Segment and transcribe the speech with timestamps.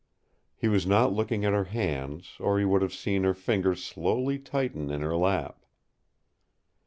[0.55, 4.39] He was not looking at her hands, or he would have seen her fingers slowly
[4.39, 5.63] tighten in her lap.